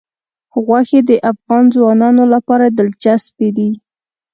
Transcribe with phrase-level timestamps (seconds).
[0.65, 3.69] غوښې د افغان ځوانانو لپاره دلچسپي لري.